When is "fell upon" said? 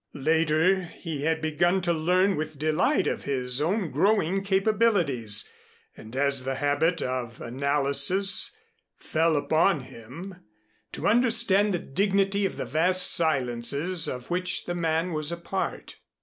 8.97-9.81